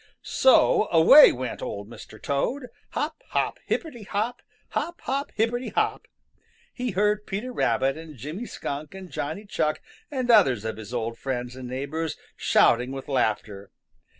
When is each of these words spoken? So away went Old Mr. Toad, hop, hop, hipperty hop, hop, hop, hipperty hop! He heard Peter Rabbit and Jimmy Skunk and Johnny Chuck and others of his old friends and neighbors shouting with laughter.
So 0.23 0.87
away 0.91 1.31
went 1.31 1.61
Old 1.61 1.87
Mr. 1.87 2.19
Toad, 2.19 2.69
hop, 2.93 3.21
hop, 3.29 3.59
hipperty 3.69 4.01
hop, 4.07 4.41
hop, 4.69 4.99
hop, 5.01 5.31
hipperty 5.37 5.69
hop! 5.73 6.07
He 6.73 6.89
heard 6.97 7.27
Peter 7.27 7.53
Rabbit 7.53 7.95
and 7.99 8.17
Jimmy 8.17 8.47
Skunk 8.47 8.95
and 8.95 9.11
Johnny 9.11 9.45
Chuck 9.45 9.79
and 10.09 10.31
others 10.31 10.65
of 10.65 10.77
his 10.77 10.91
old 10.91 11.19
friends 11.19 11.55
and 11.55 11.69
neighbors 11.69 12.17
shouting 12.35 12.91
with 12.91 13.07
laughter. 13.07 13.69